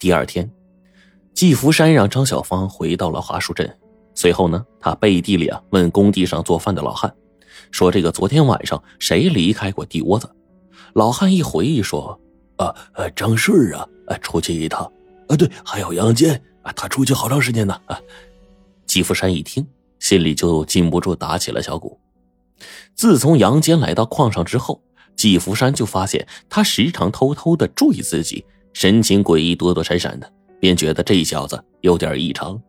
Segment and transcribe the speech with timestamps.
[0.00, 0.50] 第二天，
[1.34, 3.78] 季福山让张小芳回到了华树镇。
[4.14, 7.14] 随后呢，他背地里啊问工地上做饭的老汉，
[7.70, 10.26] 说这个昨天晚上谁离开过地窝子？
[10.94, 12.18] 老汉一回忆说，
[12.56, 13.86] 啊呃张顺啊，
[14.22, 14.90] 出去一趟，
[15.28, 17.78] 啊对，还有杨坚啊，他出去好长时间呢。
[17.84, 18.00] 啊，
[18.86, 19.66] 季福山一听，
[19.98, 22.00] 心里就禁不住打起了小鼓。
[22.94, 24.82] 自从杨坚来到矿上之后，
[25.14, 32.60] 季福山就发现他时常偷偷的注意自己，神情诡异、躲躲闪闪的，便觉得这小子有点异常。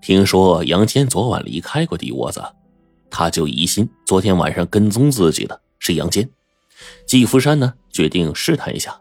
[0.00, 2.42] 听说杨坚昨晚离开过地窝子，
[3.10, 6.28] 他就疑心昨天晚上跟踪自己的是杨坚。
[7.06, 9.00] 季福山呢，决定试探一下。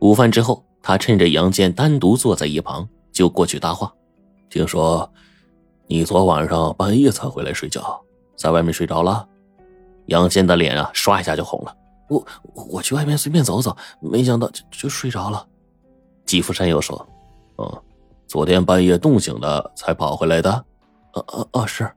[0.00, 3.92] 午饭之后，他趁着杨坚单独坐在一旁，就过去搭话
[4.48, 5.10] ：“听说
[5.88, 8.00] 你昨晚上半夜才回来睡觉，
[8.36, 9.26] 在外面睡着了？”
[10.06, 11.74] 杨坚的脸啊，唰一下就红了。
[12.10, 15.46] 我我去外面随便走走，没想到就就睡着了。
[16.26, 17.08] 季福山又说
[17.56, 17.82] ：“嗯。”
[18.26, 21.66] 昨天半夜冻醒的才跑回来的，啊啊啊！
[21.66, 21.90] 是。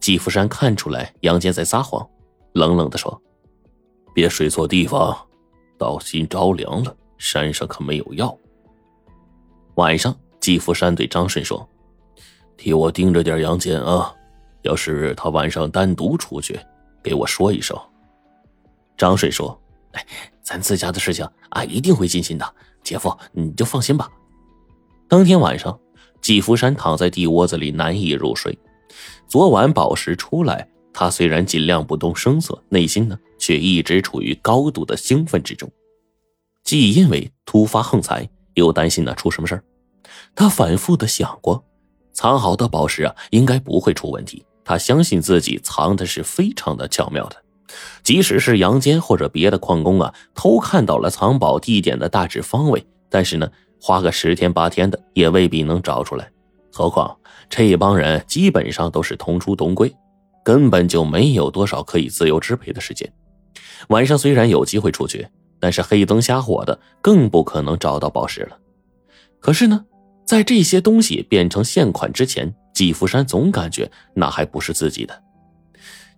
[0.00, 2.04] 季福山看出来杨坚在撒谎，
[2.54, 3.22] 冷冷的说
[4.12, 5.16] ：“别睡错地方，
[5.78, 8.36] 到心着凉了，山上可没有药。”
[9.76, 11.64] 晚上，季福山对张顺说
[12.58, 14.12] ：“替我盯着点杨坚啊，
[14.62, 16.58] 要是他晚上单独出去，
[17.04, 17.78] 给我说一声。”
[19.00, 19.58] 张顺说
[19.92, 20.06] ：“哎，
[20.42, 24.10] 咱自家的事情，俺一定会尽心的，姐夫你就放心吧。”
[25.08, 25.80] 当天晚上，
[26.20, 28.58] 季福山躺在地窝子里难以入睡。
[29.26, 35.70] 昨晚宝石出来，他虽然尽量不动声色，内心呢却一直处于高度的兴奋之中。
[36.62, 39.64] 既因为突发横财，又担心呢出什么事儿，
[40.34, 41.64] 他反复的想过，
[42.12, 44.44] 藏好的宝石啊应该不会出问题。
[44.62, 47.42] 他相信自己藏的是非常的巧妙的，
[48.02, 53.50] 即使是杨坚或者别的矿工啊偷看到了藏宝地点的大致方位，但是呢。
[53.82, 56.30] 花个十天八天的也未必能找出来，
[56.70, 57.16] 何况
[57.48, 59.90] 这帮人基本上都是同出同归，
[60.44, 63.10] 根本就没有多少可以自由支配的时间。
[63.88, 65.26] 晚上虽然有机会出去，
[65.58, 68.58] 但是黑灯瞎火的，更不可能找到宝石了。
[69.40, 69.82] 可是呢，
[70.26, 75.22] 在这些东西变成现款之前，季福山总感觉那还不是自己的。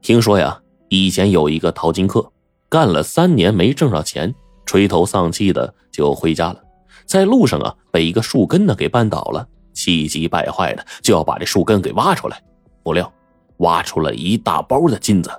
[0.00, 0.58] 听说呀，
[0.90, 2.32] 以前有一个淘金客，
[2.68, 4.34] 干了三年没挣着钱，
[4.66, 6.60] 垂头丧气的就回家了。
[7.06, 12.42] 在路上啊，被一个树根呢给绊倒了，气急败坏的就要把这树根给挖出来，
[12.82, 13.10] 不料
[13.58, 15.30] 挖出了一大包的金子。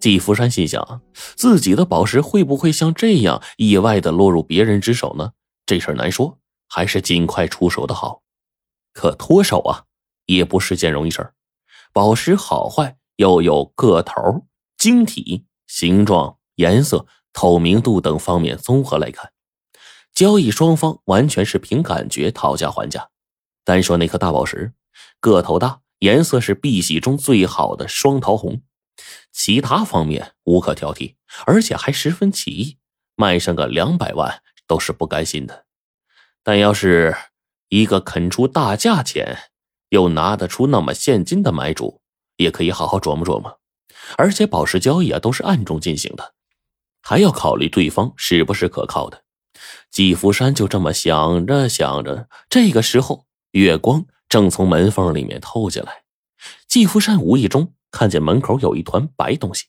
[0.00, 1.00] 季福山心想，
[1.36, 5.30] 自己的宝石会不会像这样意外的落入别人之手呢？
[5.64, 6.36] 这事难说，
[6.68, 8.22] 还是尽快出手的好。
[8.92, 9.84] 可脱手啊，
[10.26, 11.34] 也不是件容易事儿。
[11.92, 19.30] 宝石好坏又有个头、晶体、形状、颜色、透明度等方面综合来看。
[20.12, 23.10] 交易双方完全是凭感觉讨价还价。
[23.62, 24.72] 单说那颗大宝石，
[25.20, 28.62] 个头大，颜色是碧玺中最好的双桃红，
[29.30, 31.14] 其他方面无可挑剔，
[31.46, 32.78] 而且还十分奇异，
[33.14, 35.66] 卖上个两百万都是不甘心的。
[36.42, 37.16] 但要是
[37.68, 39.38] 一个肯出大价钱，
[39.90, 42.01] 又拿得出那么现金的买主，
[42.36, 43.58] 也可以好好琢磨琢磨。
[44.16, 46.34] 而且宝石交易啊，都是暗中进行的，
[47.02, 49.22] 还要考虑对方是不是可靠的。
[49.90, 56.02] 季福山就这么想着想着，这个时候月光正从门缝里面透进来。
[56.66, 59.66] 季福山无意中看见门口有一团白东西，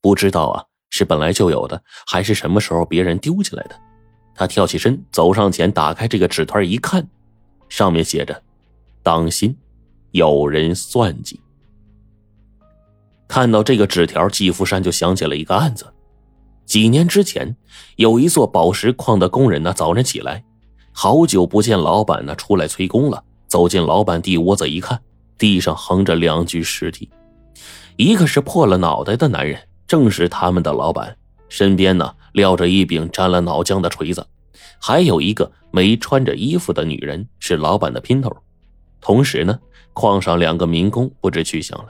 [0.00, 3.80] 不知道啊是本来就有的，还是什么时候别人丢进来的。
[4.34, 7.06] 他跳起身走上前，打开这个纸团一看，
[7.68, 8.42] 上面写着
[9.02, 9.56] ：“当心，
[10.10, 11.40] 有人算计。”
[13.32, 15.86] 看到这个纸条，季福山就想起了一个案子。
[16.66, 17.56] 几年之前，
[17.96, 20.44] 有一座宝石矿的工人呢，早晨起来，
[20.92, 23.24] 好久不见老板呢，出来催工了。
[23.48, 25.00] 走进老板地窝子一看，
[25.38, 27.08] 地上横着两具尸体，
[27.96, 31.16] 一个是破了脑袋的男人，正是他们的老板，
[31.48, 34.26] 身边呢撂着一柄沾了脑浆的锤子，
[34.78, 38.30] 还有一个没穿着衣服的女人，是老板的姘头。
[39.00, 39.58] 同时呢，
[39.94, 41.86] 矿上两个民工不知去向了。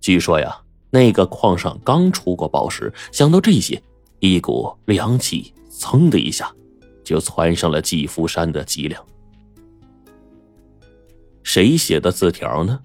[0.00, 0.56] 据说呀，
[0.90, 2.92] 那个矿上刚出过宝石。
[3.12, 3.82] 想到这些。
[4.20, 6.52] 一股凉气，噌的一下，
[7.04, 9.00] 就窜上了季福山的脊梁。
[11.44, 12.80] 谁写的字条呢？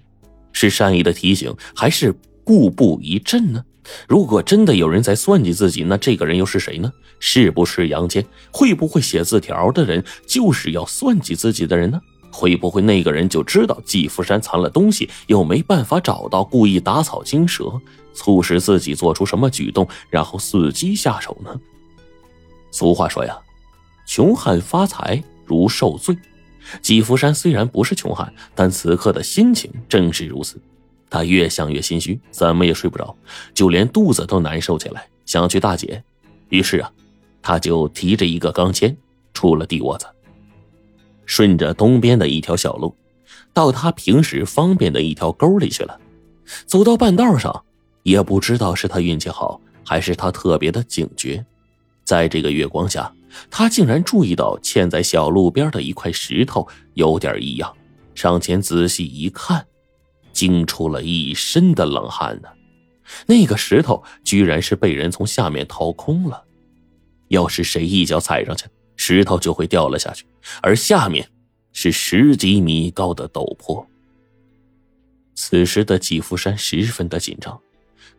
[0.52, 2.14] 是善意的提醒，还是
[2.44, 3.64] 故布疑阵呢？
[4.06, 6.92] 如果真的有人在算计自己，那这个人又是谁呢？
[7.18, 8.24] 是不是杨坚？
[8.52, 12.00] 会不会写字条的人就是要算计自己的人呢？
[12.34, 17.80] 会不会那个人就知道季福山藏了东西，又没办法找到，故意打草惊蛇？
[18.12, 21.60] 促使自己做出什么举动，然后伺机下手呢？
[22.72, 23.38] 俗话说呀，
[24.04, 26.16] 穷汉发财如受罪。
[26.82, 30.60] 季福山虽然不是穷汉，但此刻的心情正是如此。
[31.10, 33.14] 他越想越心虚，怎么也睡不着，
[33.54, 36.02] 就连肚子都难受起来，想去大解。
[36.48, 36.90] 于是啊，
[37.42, 38.94] 他就提着一个钢钎
[39.32, 40.06] 出了地窝子，
[41.26, 42.94] 顺着东边的一条小路，
[43.52, 46.00] 到他平时方便的一条沟里去了。
[46.66, 47.64] 走到半道上，
[48.02, 51.44] 也不知道是他运气好，还是他特别的警觉，
[52.04, 53.12] 在这个月光下。
[53.50, 57.74] 他竟然注意到嵌在小路边的一块石头有点异样，
[58.14, 59.66] 上前仔细一看，
[60.32, 62.48] 惊出了一身的冷汗呢。
[63.26, 66.44] 那个石头居然是被人从下面掏空了，
[67.26, 68.66] 要是谁一脚踩上去，
[69.06, 70.24] 石头就会掉了下去，
[70.62, 71.30] 而下面
[71.74, 73.86] 是十几米高的陡坡。
[75.34, 77.60] 此时的季福山十分的紧张，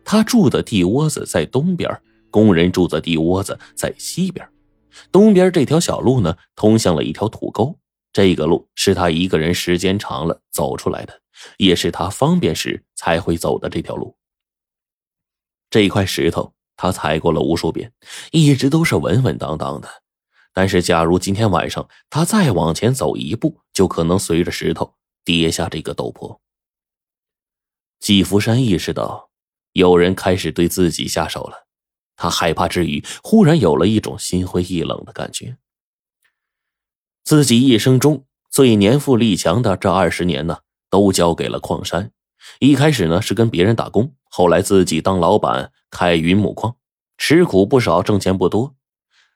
[0.03, 1.89] 他住的地窝子在东边，
[2.29, 4.47] 工人住的地窝子在西边。
[5.11, 7.75] 东边这条小路呢，通向了一条土沟。
[8.13, 11.19] 这个路是他一个人时间长了走出来的，
[11.57, 14.15] 也是他方便时才会走的这条路。
[15.71, 17.91] 这块石头他踩过了无数遍，
[18.31, 19.89] 一直都是稳稳当当的。
[20.57, 24.93] 但是，假如今天晚上他再往前走一步，就可能随着石头
[25.25, 26.39] 跌下这个陡坡。
[27.99, 29.29] 季福山意识到，
[29.73, 31.67] 有人开始对自己下手了。
[32.15, 35.57] 他害怕之余，忽然有了一种心灰意冷的感觉。
[37.25, 40.59] 自己一生中最年富力强的这二十年呢，
[40.89, 42.13] 都交给了矿山。
[42.59, 46.77] 一开始呢是跟别人打工，后来自己当老板开云母矿，
[47.17, 48.73] 吃苦不少，挣钱不多。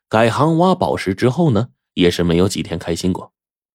[0.10, 3.32] 改行挖宝石之后呢，也是没有几天开心过。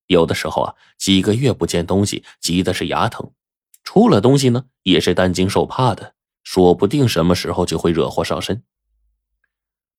[0.08, 3.28] 有的时候啊，几个月不见东西，急的是牙疼；
[3.84, 8.64] 出了东西呢，也是担惊受怕的，说不定什么时候就会惹祸上身。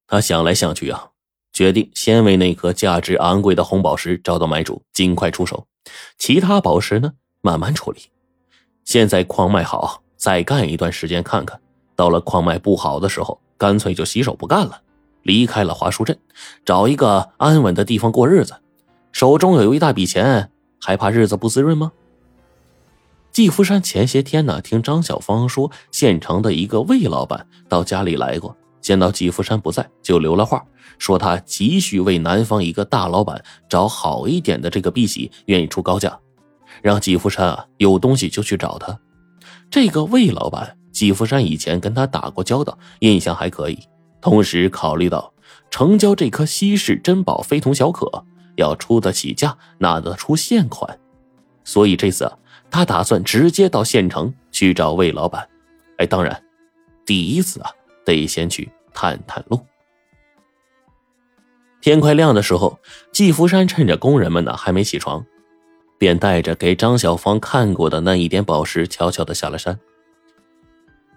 [0.08, 1.12] 他想来想去啊，
[1.54, 5.68] 决定先为那颗价值昂贵的红宝石找到买主，尽快出手。
[6.18, 8.02] 其他宝石呢，慢慢处理。
[8.84, 11.62] 现在矿脉好，再干一段时间看看。
[11.96, 14.82] 到了矿脉不好的时候，干脆就洗手不干了，
[15.26, 16.16] 离开了华树镇，
[16.64, 18.54] 找一个安稳的地方过日子。
[19.12, 21.92] 手中有一大笔钱，还怕日子不滋润吗？
[23.32, 28.56] 季福山前些天呢，听张小芳说，县城的一个魏老板到家里来过。
[28.82, 30.64] 见到季福山不在，就留了话，
[31.00, 36.16] 说他急需为南方一个大老板找好一点的这个碧玺，愿意出高价，
[36.84, 38.96] 让季福山啊有东西就去找他。
[39.72, 43.80] 这个魏老板，季福山以前跟他打过交道，印象还可以。
[44.26, 45.32] 同时考虑到
[45.70, 48.26] 成交这颗稀世珍宝非同小可，
[48.56, 51.00] 要出得起价，拿得出现款，
[51.64, 52.32] 所以这次，
[52.72, 55.48] 他打算直接到县城去找魏老板。
[56.00, 56.44] 哎，当然，
[57.06, 57.70] 第一次啊。
[58.04, 59.60] 得先去探探路。
[61.80, 62.80] 天快亮的时候，
[63.12, 65.24] 季福山趁着工人们呢还没起床，
[66.00, 69.80] 便带着给张小芳看过的那一点宝石，悄悄的下了山。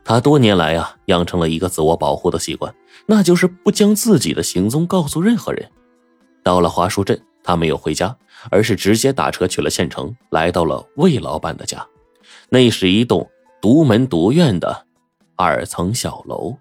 [0.09, 2.75] 他多年来啊，养成了一个自我保护的习惯，
[3.05, 5.71] 那就是不将自己的行踪告诉任何人。
[6.43, 8.17] 到了华树镇，他没有回家，
[8.51, 11.87] 而是直接打车去了县城，来到了魏老板的家。
[12.49, 13.29] 那是一栋
[13.61, 14.87] 独门独院的
[15.37, 16.57] 二层小楼。